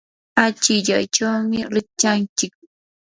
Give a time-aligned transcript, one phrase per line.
[0.45, 2.53] achikyaychawmi rikchanchik.